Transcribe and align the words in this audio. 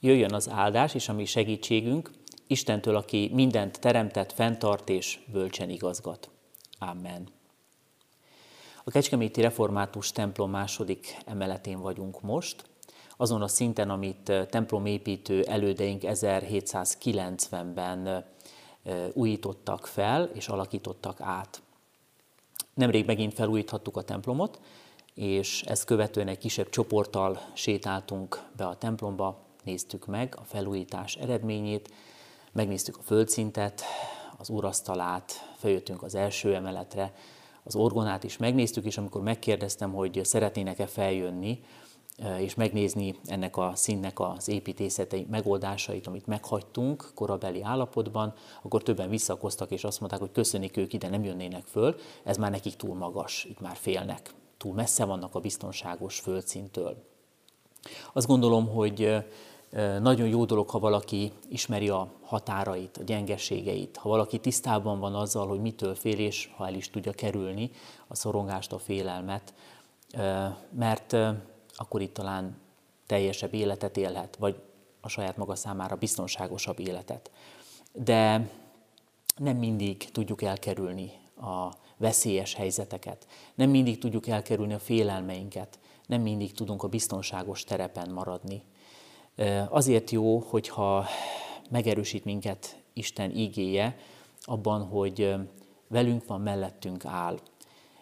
Jöjjön 0.00 0.34
az 0.34 0.48
áldás 0.48 0.94
és 0.94 1.08
a 1.08 1.12
mi 1.12 1.24
segítségünk, 1.24 2.10
Istentől, 2.46 2.96
aki 2.96 3.30
mindent 3.32 3.80
teremtett, 3.80 4.32
fenntart 4.32 4.88
és 4.88 5.18
bölcsen 5.32 5.70
igazgat. 5.70 6.30
Amen. 6.78 7.28
A 8.84 8.90
Kecskeméti 8.90 9.40
Református 9.40 10.12
templom 10.12 10.50
második 10.50 11.16
emeletén 11.24 11.80
vagyunk 11.80 12.22
most, 12.22 12.64
azon 13.16 13.42
a 13.42 13.48
szinten, 13.48 13.90
amit 13.90 14.32
templomépítő 14.50 15.42
elődeink 15.42 16.02
1790-ben 16.04 18.24
újítottak 19.12 19.86
fel 19.86 20.30
és 20.34 20.48
alakítottak 20.48 21.20
át. 21.20 21.62
Nemrég 22.74 23.06
megint 23.06 23.34
felújíthattuk 23.34 23.96
a 23.96 24.02
templomot, 24.02 24.60
és 25.14 25.62
ezt 25.62 25.84
követően 25.84 26.28
egy 26.28 26.38
kisebb 26.38 26.68
csoporttal 26.68 27.40
sétáltunk 27.54 28.42
be 28.56 28.66
a 28.66 28.76
templomba, 28.76 29.45
néztük 29.66 30.06
meg 30.06 30.34
a 30.40 30.44
felújítás 30.44 31.14
eredményét, 31.14 31.90
megnéztük 32.52 32.96
a 32.96 33.02
földszintet, 33.02 33.82
az 34.38 34.50
úrasztalát, 34.50 35.32
feljöttünk 35.56 36.02
az 36.02 36.14
első 36.14 36.54
emeletre, 36.54 37.12
az 37.62 37.74
orgonát 37.74 38.24
is 38.24 38.36
megnéztük, 38.36 38.84
és 38.84 38.98
amikor 38.98 39.22
megkérdeztem, 39.22 39.92
hogy 39.92 40.20
szeretnének-e 40.24 40.86
feljönni, 40.86 41.60
és 42.38 42.54
megnézni 42.54 43.18
ennek 43.24 43.56
a 43.56 43.72
színnek 43.74 44.20
az 44.20 44.48
építészeti 44.48 45.26
megoldásait, 45.30 46.06
amit 46.06 46.26
meghagytunk 46.26 47.10
korabeli 47.14 47.62
állapotban, 47.62 48.34
akkor 48.62 48.82
többen 48.82 49.08
visszakoztak, 49.08 49.70
és 49.70 49.84
azt 49.84 50.00
mondták, 50.00 50.20
hogy 50.20 50.32
köszönik 50.32 50.76
ők 50.76 50.92
ide, 50.92 51.08
nem 51.08 51.24
jönnének 51.24 51.64
föl, 51.64 51.96
ez 52.24 52.36
már 52.36 52.50
nekik 52.50 52.76
túl 52.76 52.94
magas, 52.94 53.44
itt 53.44 53.60
már 53.60 53.76
félnek, 53.76 54.34
túl 54.56 54.74
messze 54.74 55.04
vannak 55.04 55.34
a 55.34 55.40
biztonságos 55.40 56.20
földszintől. 56.20 57.04
Azt 58.12 58.26
gondolom, 58.26 58.68
hogy 58.68 59.24
nagyon 60.00 60.28
jó 60.28 60.44
dolog, 60.44 60.70
ha 60.70 60.78
valaki 60.78 61.32
ismeri 61.48 61.88
a 61.88 62.12
határait, 62.22 62.96
a 62.96 63.02
gyengeségeit, 63.02 63.96
ha 63.96 64.08
valaki 64.08 64.38
tisztában 64.38 65.00
van 65.00 65.14
azzal, 65.14 65.46
hogy 65.46 65.60
mitől 65.60 65.94
fél, 65.94 66.18
és 66.18 66.50
ha 66.56 66.66
el 66.66 66.74
is 66.74 66.90
tudja 66.90 67.12
kerülni 67.12 67.70
a 68.06 68.14
szorongást, 68.14 68.72
a 68.72 68.78
félelmet, 68.78 69.54
mert 70.70 71.16
akkor 71.76 72.00
itt 72.00 72.14
talán 72.14 72.56
teljesebb 73.06 73.54
életet 73.54 73.96
élhet, 73.96 74.36
vagy 74.36 74.62
a 75.00 75.08
saját 75.08 75.36
maga 75.36 75.54
számára 75.54 75.96
biztonságosabb 75.96 76.78
életet. 76.78 77.30
De 77.92 78.50
nem 79.36 79.56
mindig 79.56 80.10
tudjuk 80.10 80.42
elkerülni 80.42 81.12
a 81.40 81.68
veszélyes 81.96 82.54
helyzeteket, 82.54 83.26
nem 83.54 83.70
mindig 83.70 83.98
tudjuk 83.98 84.26
elkerülni 84.26 84.74
a 84.74 84.78
félelmeinket, 84.78 85.78
nem 86.06 86.20
mindig 86.20 86.52
tudunk 86.52 86.82
a 86.82 86.88
biztonságos 86.88 87.64
terepen 87.64 88.10
maradni. 88.10 88.62
Azért 89.68 90.10
jó, 90.10 90.38
hogyha 90.38 91.06
megerősít 91.70 92.24
minket 92.24 92.82
Isten 92.92 93.30
ígéje 93.30 93.96
abban, 94.40 94.82
hogy 94.82 95.34
velünk 95.88 96.26
van, 96.26 96.40
mellettünk 96.40 97.04
áll. 97.04 97.38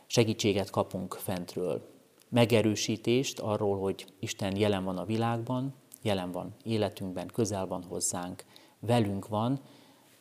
Segítséget 0.07 0.71
kapunk 0.71 1.15
fentről. 1.15 1.93
Megerősítést 2.29 3.39
arról, 3.39 3.79
hogy 3.79 4.07
Isten 4.19 4.57
jelen 4.57 4.85
van 4.85 4.99
a 4.99 5.05
világban, 5.05 5.75
jelen 6.03 6.33
van 6.33 6.55
életünkben, 6.63 7.27
közel 7.27 7.67
van 7.67 7.83
hozzánk, 7.83 8.45
velünk 8.81 9.29
van, 9.29 9.61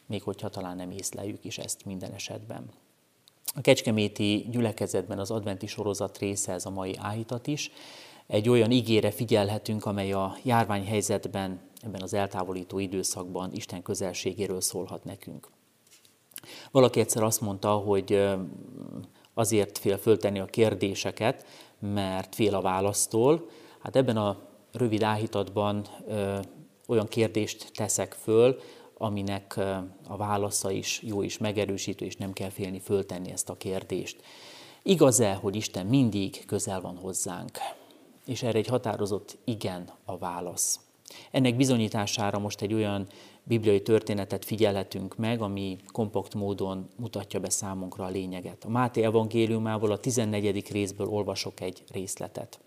még 0.06 0.24
hogyha 0.24 0.50
talán 0.50 0.76
nem 0.76 0.92
észleljük 0.92 1.46
is 1.46 1.58
ezt 1.58 1.86
minden 1.86 2.12
esetben. 2.12 2.70
A 3.56 3.62
Kecskeméti 3.62 4.48
gyülekezetben 4.50 5.20
az 5.20 5.32
adventi 5.32 5.68
sorozat 5.68 6.18
része 6.18 6.52
ez 6.54 6.66
a 6.66 6.70
mai 6.70 6.96
áhítat 6.98 7.48
is. 7.48 7.72
Egy 8.34 8.50
olyan 8.50 8.72
ígére 8.72 9.12
figyelhetünk, 9.12 9.86
amely 9.86 10.12
a 10.12 10.38
járványhelyzetben, 10.44 11.60
ebben 11.82 12.02
az 12.02 12.14
eltávolító 12.14 12.80
időszakban 12.80 13.52
Isten 13.54 13.82
közelségéről 13.82 14.62
szólhat 14.62 15.04
nekünk. 15.04 15.48
Valaki 16.72 17.00
egyszer 17.00 17.24
azt 17.24 17.42
mondta, 17.42 17.72
hogy 17.72 18.28
azért 19.34 19.78
fél 19.78 19.98
föltenni 19.98 20.40
a 20.40 20.46
kérdéseket, 20.46 21.46
mert 21.80 22.36
fél 22.36 22.56
a 22.56 22.62
választól. 22.62 23.50
Hát 23.80 23.96
ebben 23.96 24.18
a 24.18 24.40
rövid 24.72 25.04
áhítatban 25.04 25.88
olyan 26.88 27.08
kérdést 27.08 27.72
teszek 27.74 28.14
föl, 28.14 28.60
aminek 28.98 29.58
a 30.08 30.18
válasza 30.18 30.72
is 30.72 31.02
jó 31.02 31.22
is 31.22 31.38
megerősítő, 31.38 32.06
és 32.06 32.16
nem 32.16 32.34
kell 32.34 32.50
félni 32.50 32.80
föltenni 32.80 33.32
ezt 33.32 33.50
a 33.50 33.58
kérdést. 33.58 34.22
Igaz-e, 34.84 35.34
hogy 35.34 35.56
Isten 35.56 35.86
mindig 35.86 36.46
közel 36.46 36.82
van 36.82 36.98
hozzánk? 36.98 37.58
És 38.26 38.44
erre 38.44 38.58
egy 38.58 38.68
határozott 38.68 39.38
igen 39.44 39.90
a 40.06 40.18
válasz. 40.18 40.80
Ennek 41.32 41.56
bizonyítására 41.56 42.40
most 42.40 42.62
egy 42.62 42.74
olyan 42.74 43.08
bibliai 43.44 43.82
történetet 43.82 44.46
figyelhetünk 44.46 45.16
meg, 45.16 45.42
ami 45.42 45.78
kompakt 45.92 46.34
módon 46.34 46.90
mutatja 46.96 47.40
be 47.40 47.50
számunkra 47.50 48.06
a 48.06 48.10
lényeget. 48.10 48.64
A 48.64 48.70
Máté 48.70 49.04
evangéliumából 49.04 49.92
a 49.92 49.98
14. 49.98 50.72
részből 50.72 51.08
olvasok 51.08 51.62
egy 51.62 51.84
részletet. 51.92 52.60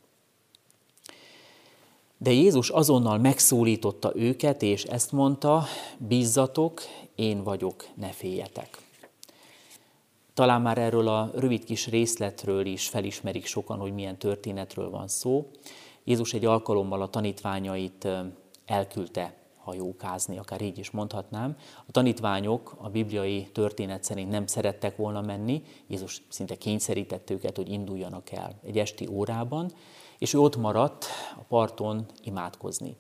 De 2.19 2.31
Jézus 2.31 2.71
azonnal 2.71 3.19
megszólította 3.19 4.13
őket, 4.15 4.63
és 4.63 4.85
ezt 4.85 5.13
mondta, 5.13 5.65
bízzatok, 5.99 6.81
én 7.15 7.43
vagyok, 7.43 7.85
ne 7.95 8.09
féljetek. 8.09 8.86
Talán 10.37 10.63
már 10.63 10.79
erről 10.79 11.09
a 11.09 11.31
rövid 11.35 11.65
kis 11.65 11.87
részletről 11.87 12.67
is 12.67 12.89
felismerik 12.89 13.47
sokan, 13.47 13.79
hogy 13.79 13.93
milyen 13.93 14.19
történetről 14.19 14.91
van 14.91 15.09
szó. 15.09 15.51
Jézus 16.05 16.35
egy 16.35 16.45
alkalommal 16.45 17.03
a 17.03 17.09
tanítványait 17.09 18.09
elküldte 18.67 19.35
hajókázni, 19.59 20.39
akár 20.39 20.61
így 20.61 20.79
is 20.79 20.91
mondhatnám. 20.91 21.57
A 21.87 21.91
tanítványok 21.91 22.75
a 22.79 22.89
bibliai 22.89 23.49
történet 23.53 24.05
szerint 24.05 24.31
nem 24.31 24.47
szerettek 24.47 24.97
volna 24.97 25.21
menni, 25.21 25.63
Jézus 25.87 26.23
szinte 26.29 26.55
kényszerítette 26.55 27.35
őket, 27.35 27.57
hogy 27.57 27.71
induljanak 27.71 28.33
el 28.33 28.61
egy 28.63 28.79
esti 28.79 29.09
órában, 29.11 29.73
és 30.19 30.35
ő 30.35 30.39
ott 30.39 30.57
maradt 30.57 31.05
a 31.37 31.43
parton 31.49 32.07
imádkozni. 32.23 32.97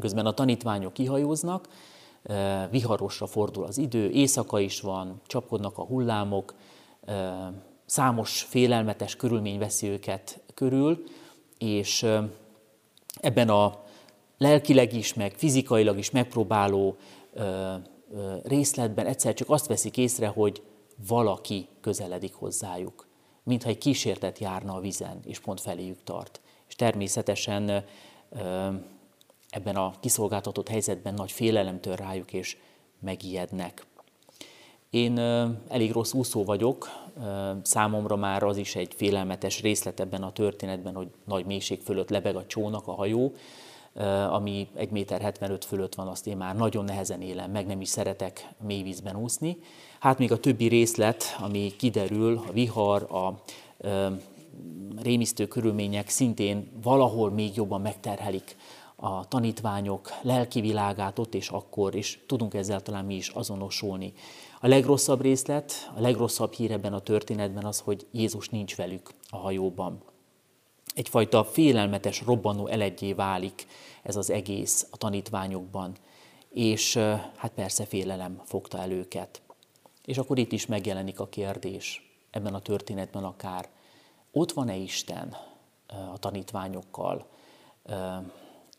Közben 0.00 0.26
a 0.26 0.34
tanítványok 0.34 0.92
kihajóznak, 0.92 1.68
viharosra 2.70 3.26
fordul 3.26 3.64
az 3.64 3.78
idő, 3.78 4.10
éjszaka 4.10 4.60
is 4.60 4.80
van, 4.80 5.20
csapkodnak 5.26 5.78
a 5.78 5.84
hullámok, 5.84 6.54
számos 7.86 8.42
félelmetes 8.42 9.16
körülmény 9.16 9.58
veszi 9.58 9.88
őket 9.88 10.40
körül, 10.54 11.04
és 11.58 12.06
ebben 13.20 13.48
a 13.48 13.82
lelkileg 14.38 14.92
is, 14.92 15.14
meg 15.14 15.32
fizikailag 15.36 15.98
is 15.98 16.10
megpróbáló 16.10 16.96
részletben 18.42 19.06
egyszer 19.06 19.34
csak 19.34 19.50
azt 19.50 19.66
veszik 19.66 19.96
észre, 19.96 20.26
hogy 20.26 20.62
valaki 21.08 21.68
közeledik 21.80 22.34
hozzájuk, 22.34 23.06
mintha 23.42 23.68
egy 23.68 23.78
kísértet 23.78 24.38
járna 24.38 24.74
a 24.74 24.80
vizen, 24.80 25.20
és 25.24 25.38
pont 25.38 25.60
feléjük 25.60 26.02
tart. 26.04 26.40
És 26.68 26.74
természetesen 26.74 27.84
ebben 29.56 29.76
a 29.76 29.94
kiszolgáltatott 30.00 30.68
helyzetben 30.68 31.14
nagy 31.14 31.32
félelem 31.32 31.80
tör 31.80 31.98
rájuk, 31.98 32.32
és 32.32 32.56
megijednek. 33.00 33.86
Én 34.90 35.18
elég 35.68 35.92
rossz 35.92 36.12
úszó 36.12 36.44
vagyok, 36.44 36.88
számomra 37.62 38.16
már 38.16 38.42
az 38.42 38.56
is 38.56 38.76
egy 38.76 38.94
félelmetes 38.96 39.60
részlet 39.60 40.00
ebben 40.00 40.22
a 40.22 40.32
történetben, 40.32 40.94
hogy 40.94 41.08
nagy 41.24 41.46
mélység 41.46 41.80
fölött 41.80 42.10
lebeg 42.10 42.36
a 42.36 42.46
csónak, 42.46 42.86
a 42.86 42.92
hajó, 42.92 43.32
ami 44.30 44.68
1 44.74 44.90
méter 44.90 45.20
75 45.20 45.64
fölött 45.64 45.94
van, 45.94 46.08
azt 46.08 46.26
én 46.26 46.36
már 46.36 46.56
nagyon 46.56 46.84
nehezen 46.84 47.22
élem, 47.22 47.50
meg 47.50 47.66
nem 47.66 47.80
is 47.80 47.88
szeretek 47.88 48.48
mély 48.66 48.82
vízben 48.82 49.16
úszni. 49.16 49.58
Hát 50.00 50.18
még 50.18 50.32
a 50.32 50.40
többi 50.40 50.66
részlet, 50.66 51.24
ami 51.38 51.72
kiderül, 51.76 52.42
a 52.48 52.52
vihar, 52.52 53.02
a 53.02 53.42
rémisztő 55.02 55.46
körülmények 55.46 56.08
szintén 56.08 56.70
valahol 56.82 57.30
még 57.30 57.56
jobban 57.56 57.80
megterhelik 57.80 58.56
a 58.96 59.28
tanítványok 59.28 60.10
lelki 60.22 60.60
világát 60.60 61.18
ott 61.18 61.34
és 61.34 61.48
akkor, 61.48 61.94
és 61.94 62.18
tudunk 62.26 62.54
ezzel 62.54 62.80
talán 62.80 63.04
mi 63.04 63.14
is 63.14 63.28
azonosulni. 63.28 64.12
A 64.60 64.66
legrosszabb 64.66 65.20
részlet, 65.20 65.72
a 65.96 66.00
legrosszabb 66.00 66.52
hír 66.52 66.72
ebben 66.72 66.92
a 66.92 67.00
történetben 67.00 67.64
az, 67.64 67.78
hogy 67.80 68.06
Jézus 68.10 68.48
nincs 68.48 68.76
velük 68.76 69.10
a 69.30 69.36
hajóban. 69.36 70.02
Egyfajta 70.94 71.44
félelmetes, 71.44 72.22
robbanó 72.22 72.66
elegyé 72.66 73.12
válik 73.12 73.66
ez 74.02 74.16
az 74.16 74.30
egész 74.30 74.86
a 74.90 74.96
tanítványokban, 74.96 75.96
és 76.48 76.96
hát 77.36 77.52
persze 77.54 77.84
félelem 77.84 78.42
fogta 78.44 78.78
el 78.78 78.90
őket. 78.90 79.42
És 80.04 80.18
akkor 80.18 80.38
itt 80.38 80.52
is 80.52 80.66
megjelenik 80.66 81.20
a 81.20 81.28
kérdés, 81.28 82.10
ebben 82.30 82.54
a 82.54 82.60
történetben 82.60 83.24
akár, 83.24 83.68
ott 84.32 84.52
van-e 84.52 84.76
Isten 84.76 85.36
a 86.12 86.18
tanítványokkal? 86.18 87.26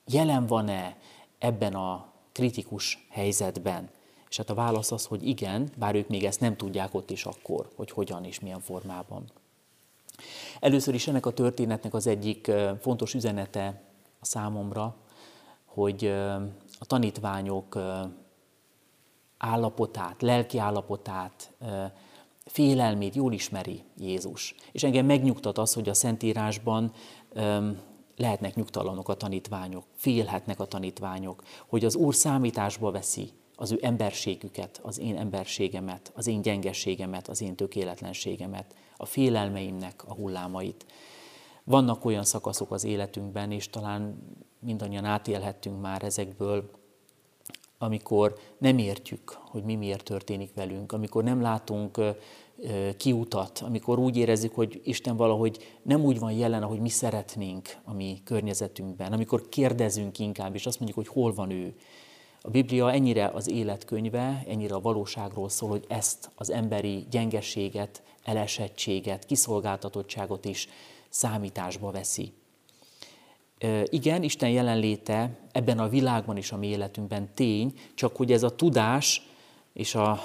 Jelen 0.07 0.45
van-e 0.45 0.97
ebben 1.39 1.73
a 1.73 2.05
kritikus 2.31 3.07
helyzetben? 3.09 3.89
És 4.29 4.37
hát 4.37 4.49
a 4.49 4.53
válasz 4.53 4.91
az, 4.91 5.05
hogy 5.05 5.27
igen, 5.27 5.69
bár 5.77 5.95
ők 5.95 6.07
még 6.07 6.23
ezt 6.23 6.39
nem 6.39 6.55
tudják 6.55 6.93
ott 6.93 7.09
is 7.09 7.25
akkor, 7.25 7.69
hogy 7.75 7.91
hogyan 7.91 8.23
és 8.23 8.39
milyen 8.39 8.59
formában. 8.59 9.31
Először 10.59 10.93
is 10.93 11.07
ennek 11.07 11.25
a 11.25 11.31
történetnek 11.31 11.93
az 11.93 12.07
egyik 12.07 12.51
fontos 12.81 13.13
üzenete 13.13 13.81
a 14.19 14.25
számomra, 14.25 14.95
hogy 15.65 16.05
a 16.79 16.85
tanítványok 16.85 17.77
állapotát, 19.37 20.21
lelki 20.21 20.57
állapotát, 20.57 21.51
félelmét 22.45 23.15
jól 23.15 23.33
ismeri 23.33 23.83
Jézus. 23.97 24.55
És 24.71 24.83
engem 24.83 25.05
megnyugtat 25.05 25.57
az, 25.57 25.73
hogy 25.73 25.89
a 25.89 25.93
Szentírásban 25.93 26.93
lehetnek 28.17 28.55
nyugtalanok 28.55 29.09
a 29.09 29.13
tanítványok, 29.13 29.83
félhetnek 29.95 30.59
a 30.59 30.65
tanítványok, 30.65 31.43
hogy 31.67 31.85
az 31.85 31.95
Úr 31.95 32.15
számításba 32.15 32.91
veszi 32.91 33.31
az 33.55 33.71
ő 33.71 33.79
emberségüket, 33.81 34.79
az 34.83 34.99
én 34.99 35.17
emberségemet, 35.17 36.11
az 36.15 36.27
én 36.27 36.41
gyengességemet, 36.41 37.27
az 37.27 37.41
én 37.41 37.55
tökéletlenségemet, 37.55 38.75
a 38.97 39.05
félelmeimnek 39.05 40.03
a 40.07 40.13
hullámait. 40.13 40.85
Vannak 41.63 42.05
olyan 42.05 42.23
szakaszok 42.23 42.71
az 42.71 42.83
életünkben, 42.83 43.51
és 43.51 43.69
talán 43.69 44.17
mindannyian 44.59 45.05
átélhettünk 45.05 45.81
már 45.81 46.03
ezekből, 46.03 46.69
amikor 47.77 48.37
nem 48.57 48.77
értjük, 48.77 49.29
hogy 49.29 49.63
mi 49.63 49.75
miért 49.75 50.03
történik 50.03 50.53
velünk, 50.53 50.91
amikor 50.91 51.23
nem 51.23 51.41
látunk 51.41 51.99
kiutat, 52.97 53.59
amikor 53.59 53.99
úgy 53.99 54.17
érezzük, 54.17 54.55
hogy 54.55 54.81
Isten 54.83 55.17
valahogy 55.17 55.77
nem 55.81 56.03
úgy 56.03 56.19
van 56.19 56.31
jelen, 56.31 56.63
ahogy 56.63 56.79
mi 56.79 56.89
szeretnénk 56.89 57.77
a 57.83 57.93
mi 57.93 58.21
környezetünkben, 58.23 59.13
amikor 59.13 59.49
kérdezünk 59.49 60.19
inkább, 60.19 60.55
és 60.55 60.65
azt 60.65 60.79
mondjuk, 60.79 61.05
hogy 61.05 61.15
hol 61.15 61.33
van 61.33 61.49
ő. 61.49 61.75
A 62.41 62.49
Biblia 62.49 62.91
ennyire 62.91 63.27
az 63.27 63.49
életkönyve, 63.49 64.43
ennyire 64.47 64.75
a 64.75 64.81
valóságról 64.81 65.49
szól, 65.49 65.69
hogy 65.69 65.85
ezt 65.87 66.29
az 66.35 66.49
emberi 66.49 67.05
gyengeséget, 67.09 68.03
elesettséget, 68.23 69.25
kiszolgáltatottságot 69.25 70.45
is 70.45 70.69
számításba 71.09 71.91
veszi. 71.91 72.33
Igen, 73.83 74.23
Isten 74.23 74.49
jelenléte 74.49 75.37
ebben 75.51 75.79
a 75.79 75.89
világban 75.89 76.37
is 76.37 76.51
a 76.51 76.57
mi 76.57 76.67
életünkben 76.67 77.29
tény, 77.33 77.73
csak 77.93 78.15
hogy 78.15 78.31
ez 78.31 78.43
a 78.43 78.55
tudás 78.55 79.27
és 79.73 79.95
a 79.95 80.19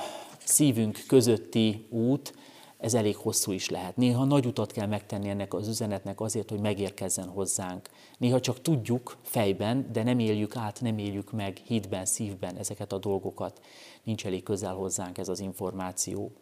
szívünk 0.44 1.04
közötti 1.06 1.86
út, 1.90 2.34
ez 2.78 2.94
elég 2.94 3.16
hosszú 3.16 3.52
is 3.52 3.68
lehet. 3.68 3.96
Néha 3.96 4.24
nagy 4.24 4.46
utat 4.46 4.72
kell 4.72 4.86
megtenni 4.86 5.28
ennek 5.28 5.54
az 5.54 5.68
üzenetnek 5.68 6.20
azért, 6.20 6.50
hogy 6.50 6.60
megérkezzen 6.60 7.28
hozzánk. 7.28 7.88
Néha 8.18 8.40
csak 8.40 8.62
tudjuk 8.62 9.16
fejben, 9.22 9.88
de 9.92 10.02
nem 10.02 10.18
éljük 10.18 10.56
át, 10.56 10.80
nem 10.80 10.98
éljük 10.98 11.32
meg 11.32 11.60
hitben, 11.66 12.04
szívben 12.04 12.56
ezeket 12.56 12.92
a 12.92 12.98
dolgokat. 12.98 13.60
Nincs 14.02 14.26
elég 14.26 14.42
közel 14.42 14.74
hozzánk 14.74 15.18
ez 15.18 15.28
az 15.28 15.40
információ. 15.40 16.32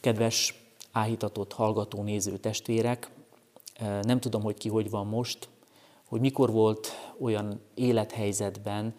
Kedves 0.00 0.54
áhítatott 0.92 1.52
hallgató, 1.52 2.02
néző 2.02 2.38
testvérek, 2.38 3.10
nem 4.02 4.20
tudom, 4.20 4.42
hogy 4.42 4.56
ki 4.56 4.68
hogy 4.68 4.90
van 4.90 5.06
most, 5.06 5.48
hogy 6.08 6.20
mikor 6.20 6.50
volt 6.50 6.88
olyan 7.20 7.60
élethelyzetben, 7.74 8.94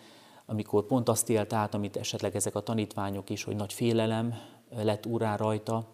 amikor 0.46 0.86
pont 0.86 1.10
azt 1.10 1.30
élt 1.30 1.54
át, 1.54 1.74
amit 1.74 1.98
esetleg 1.98 2.36
ezek 2.36 2.56
a 2.56 2.60
tanítványok 2.60 3.30
is, 3.30 3.44
hogy 3.44 3.56
nagy 3.56 3.74
félelem 3.74 4.34
lett 4.70 5.06
urá 5.06 5.36
rajta, 5.36 5.88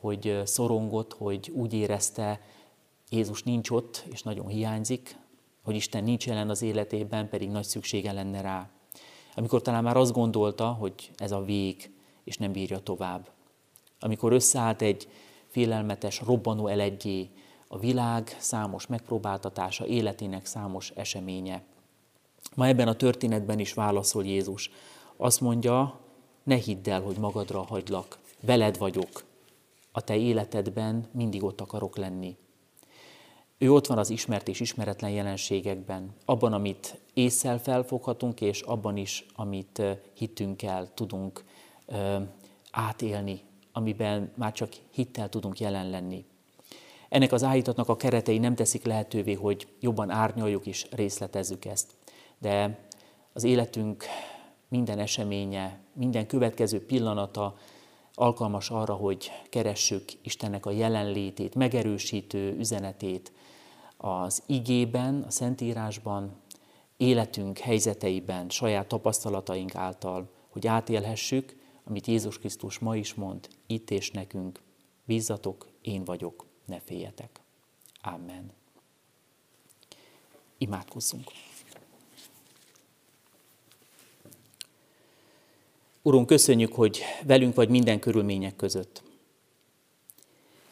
hogy 0.00 0.40
szorongott, 0.44 1.12
hogy 1.12 1.52
úgy 1.54 1.72
érezte, 1.72 2.40
Jézus 3.10 3.42
nincs 3.42 3.70
ott, 3.70 4.04
és 4.10 4.22
nagyon 4.22 4.46
hiányzik, 4.46 5.16
hogy 5.64 5.74
Isten 5.74 6.04
nincs 6.04 6.26
jelen 6.26 6.50
az 6.50 6.62
életében, 6.62 7.28
pedig 7.28 7.50
nagy 7.50 7.64
szüksége 7.64 8.12
lenne 8.12 8.40
rá. 8.40 8.70
Amikor 9.34 9.62
talán 9.62 9.82
már 9.82 9.96
azt 9.96 10.12
gondolta, 10.12 10.66
hogy 10.66 11.10
ez 11.16 11.32
a 11.32 11.44
vég, 11.44 11.90
és 12.24 12.36
nem 12.36 12.52
bírja 12.52 12.78
tovább. 12.78 13.28
Amikor 14.00 14.32
összeállt 14.32 14.82
egy 14.82 15.08
félelmetes, 15.46 16.20
robbanó 16.20 16.66
elegyé, 16.66 17.30
a 17.68 17.78
világ 17.78 18.36
számos 18.38 18.86
megpróbáltatása, 18.86 19.86
életének 19.86 20.46
számos 20.46 20.90
eseménye. 20.90 21.64
Ma 22.56 22.66
ebben 22.66 22.88
a 22.88 22.94
történetben 22.94 23.58
is 23.58 23.72
válaszol 23.72 24.24
Jézus. 24.24 24.70
Azt 25.16 25.40
mondja, 25.40 26.00
ne 26.42 26.54
hidd 26.54 26.90
el, 26.90 27.00
hogy 27.00 27.16
magadra 27.16 27.62
hagylak, 27.62 28.18
veled 28.40 28.78
vagyok, 28.78 29.24
a 29.92 30.00
te 30.00 30.16
életedben 30.16 31.08
mindig 31.12 31.44
ott 31.44 31.60
akarok 31.60 31.96
lenni. 31.96 32.36
Ő 33.58 33.72
ott 33.72 33.86
van 33.86 33.98
az 33.98 34.10
ismert 34.10 34.48
és 34.48 34.60
ismeretlen 34.60 35.10
jelenségekben, 35.10 36.14
abban, 36.24 36.52
amit 36.52 37.00
észszel 37.14 37.58
felfoghatunk, 37.58 38.40
és 38.40 38.60
abban 38.60 38.96
is, 38.96 39.26
amit 39.34 39.82
hitünkkel 40.14 40.94
tudunk 40.94 41.44
ö, 41.86 42.16
átélni, 42.70 43.40
amiben 43.72 44.32
már 44.34 44.52
csak 44.52 44.72
hittel 44.90 45.28
tudunk 45.28 45.60
jelen 45.60 45.90
lenni. 45.90 46.24
Ennek 47.08 47.32
az 47.32 47.42
állítatnak 47.42 47.88
a 47.88 47.96
keretei 47.96 48.38
nem 48.38 48.54
teszik 48.54 48.84
lehetővé, 48.84 49.32
hogy 49.32 49.68
jobban 49.80 50.10
árnyaljuk 50.10 50.66
és 50.66 50.86
részletezzük 50.90 51.64
ezt 51.64 51.94
de 52.46 52.78
az 53.32 53.44
életünk 53.44 54.04
minden 54.68 54.98
eseménye, 54.98 55.78
minden 55.92 56.26
következő 56.26 56.84
pillanata 56.84 57.56
alkalmas 58.14 58.70
arra, 58.70 58.94
hogy 58.94 59.30
keressük 59.50 60.04
Istennek 60.22 60.66
a 60.66 60.70
jelenlétét, 60.70 61.54
megerősítő 61.54 62.56
üzenetét 62.58 63.32
az 63.96 64.42
igében, 64.46 65.22
a 65.22 65.30
Szentírásban, 65.30 66.36
életünk 66.96 67.58
helyzeteiben, 67.58 68.48
saját 68.48 68.86
tapasztalataink 68.86 69.74
által, 69.74 70.30
hogy 70.48 70.66
átélhessük, 70.66 71.56
amit 71.84 72.06
Jézus 72.06 72.38
Krisztus 72.38 72.78
ma 72.78 72.96
is 72.96 73.14
mond, 73.14 73.48
itt 73.66 73.90
és 73.90 74.10
nekünk, 74.10 74.60
bízzatok, 75.04 75.66
én 75.82 76.04
vagyok, 76.04 76.46
ne 76.64 76.80
féljetek. 76.80 77.40
Amen. 78.02 78.52
Imádkozzunk. 80.58 81.30
Urunk, 86.06 86.26
köszönjük, 86.26 86.72
hogy 86.72 87.02
velünk 87.24 87.54
vagy 87.54 87.68
minden 87.68 87.98
körülmények 87.98 88.56
között. 88.56 89.02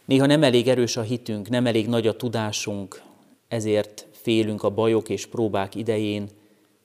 Néha 0.05 0.27
nem 0.27 0.43
elég 0.43 0.69
erős 0.69 0.97
a 0.97 1.03
hitünk, 1.03 1.49
nem 1.49 1.67
elég 1.67 1.89
nagy 1.89 2.07
a 2.07 2.17
tudásunk, 2.17 3.03
ezért 3.49 4.07
félünk 4.13 4.63
a 4.63 4.71
bajok 4.71 5.09
és 5.09 5.27
próbák 5.27 5.75
idején, 5.75 6.29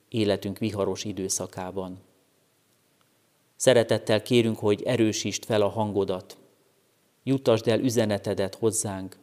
életünk 0.08 0.58
viharos 0.58 1.04
időszakában. 1.04 2.00
Szeretettel 3.56 4.22
kérünk, 4.22 4.58
hogy 4.60 4.84
erősítsd 4.84 5.46
fel 5.46 5.62
a 5.62 5.70
hangodat, 5.70 6.38
juttasd 7.24 7.68
el 7.68 7.80
üzenetedet 7.80 8.56
hozzánk, 8.56 9.18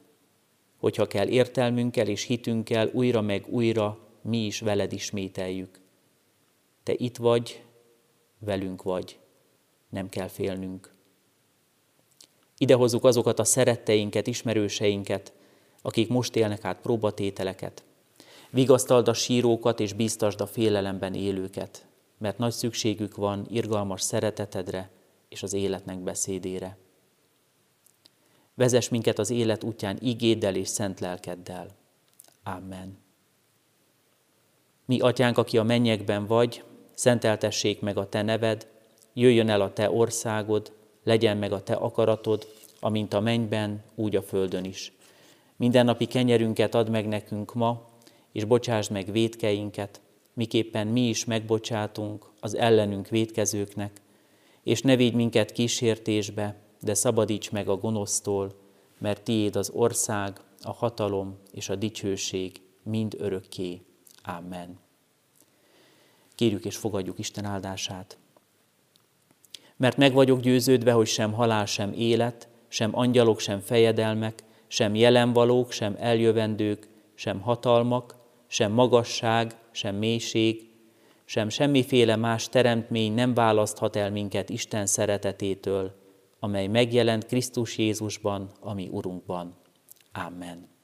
hogyha 0.77 1.07
kell 1.07 1.29
értelmünkkel 1.29 2.09
és 2.09 2.23
hitünkkel 2.23 2.91
újra 2.93 3.21
meg 3.21 3.45
újra 3.49 3.99
mi 4.23 4.47
is 4.47 4.61
veled 4.61 4.93
ismételjük. 4.93 5.81
Te 6.83 6.93
itt 6.97 7.17
vagy, 7.17 7.66
velünk 8.39 8.83
vagy, 8.83 9.19
nem 9.89 10.09
kell 10.09 10.29
félnünk. 10.29 10.95
Idehozzuk 12.59 13.05
azokat 13.05 13.39
a 13.39 13.45
szeretteinket, 13.45 14.27
ismerőseinket, 14.27 15.33
akik 15.83 16.09
most 16.09 16.37
élnek 16.37 16.65
át 16.65 16.81
próbatételeket. 16.81 17.85
Vigasztald 18.51 19.09
a 19.09 19.13
sírókat 19.13 19.81
és 19.81 19.93
biztasd 19.93 20.41
a 20.41 20.47
félelemben 20.47 21.15
élőket, 21.15 21.87
mert 22.19 22.39
nagy 22.39 22.53
szükségük 22.53 23.17
van 23.17 23.47
irgalmas 23.51 24.03
szeretetedre 24.03 24.91
és 25.29 25.43
az 25.43 25.53
életnek 25.53 25.99
beszédére. 25.99 26.79
Vezess 28.55 28.89
minket 28.89 29.19
az 29.19 29.31
élet 29.31 29.65
útján 29.65 29.99
igéddel 30.01 30.55
és 30.55 30.69
szent 30.69 31.01
lelkeddel. 31.01 31.77
Amen. 32.43 32.99
Mi, 34.85 35.01
atyánk, 35.01 35.39
aki 35.39 35.59
a 35.59 35.63
mennyekben 35.63 36.27
vagy, 36.27 36.65
szenteltessék 36.97 37.81
meg 37.81 37.97
a 37.97 38.09
te 38.09 38.23
neved, 38.23 38.67
jöjjön 39.13 39.49
el 39.49 39.61
a 39.61 39.73
te 39.73 39.91
országod, 39.91 40.73
legyen 41.05 41.37
meg 41.37 41.53
a 41.53 41.63
te 41.63 41.75
akaratod, 41.75 42.47
amint 42.81 43.15
a 43.15 43.21
mennyben, 43.21 43.83
úgy 43.95 44.17
a 44.17 44.23
földön 44.23 44.65
is. 44.65 44.93
Mindennapi 45.57 46.07
kenyerünket 46.07 46.75
add 46.75 46.91
meg 46.91 47.09
nekünk 47.09 47.55
ma, 47.55 47.83
és 48.33 48.45
bocsásd 48.45 48.91
meg 48.91 49.13
védkeinket, 49.13 50.01
miképpen 50.33 50.87
mi 50.87 51.09
is 51.09 51.25
megbocsátunk 51.25 52.31
az 52.41 52.55
ellenünk 52.57 53.09
védkezőknek, 53.09 54.01
és 54.63 54.83
ne 54.83 54.97
védj 54.97 55.17
minket 55.17 55.53
kísértésbe, 55.53 56.57
de 56.81 56.95
szabadíts 56.95 57.51
meg 57.51 57.69
a 57.69 57.77
gonosztól, 57.77 58.55
mert 58.99 59.23
tiéd 59.23 59.57
az 59.57 59.71
ország, 59.71 60.41
a 60.63 60.73
hatalom 60.73 61.39
és 61.53 61.69
a 61.69 61.75
dicsőség 61.75 62.61
mind 62.83 63.15
örökké. 63.19 63.81
Amen. 64.23 64.86
Kérjük 66.37 66.65
és 66.65 66.77
fogadjuk 66.77 67.19
Isten 67.19 67.45
áldását. 67.45 68.19
Mert 69.77 69.97
meg 69.97 70.13
vagyok 70.13 70.41
győződve, 70.41 70.93
hogy 70.93 71.07
sem 71.07 71.33
halál, 71.33 71.67
sem 71.67 71.93
élet, 71.93 72.49
sem 72.69 72.99
angyalok, 72.99 73.41
sem 73.41 73.61
fejedelmek, 73.61 74.45
sem 74.67 74.95
jelenvalók, 74.95 75.71
sem 75.71 75.97
eljövendők, 75.99 76.89
sem 77.15 77.41
hatalmak, 77.41 78.17
sem 78.47 78.73
magasság, 78.73 79.55
sem 79.71 79.95
mélység, 79.97 80.71
sem 81.25 81.49
semmiféle 81.49 82.17
más 82.17 82.49
teremtmény 82.49 83.13
nem 83.15 83.35
választhat 83.35 83.97
el 83.97 84.11
minket 84.11 84.49
Isten 84.49 84.87
szeretetétől, 84.87 85.95
amely 86.41 86.67
megjelent 86.67 87.27
Krisztus 87.27 87.79
Jézusban, 87.79 88.51
ami 88.61 88.89
Urunkban. 88.91 89.57
Amen. 90.13 90.76